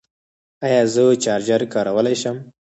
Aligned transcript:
ایا 0.65 0.83
زه 0.93 1.03
چارجر 1.23 1.61
کارولی 1.73 2.15
شم؟ 2.21 2.37